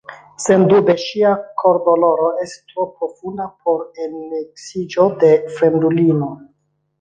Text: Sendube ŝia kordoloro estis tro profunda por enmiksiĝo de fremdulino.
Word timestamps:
Sendube 0.43 0.93
ŝia 1.01 1.33
kordoloro 1.61 2.29
estis 2.45 2.63
tro 2.71 2.85
profunda 2.95 3.47
por 3.67 3.85
enmiksiĝo 4.07 5.07
de 5.27 5.31
fremdulino. 5.61 6.33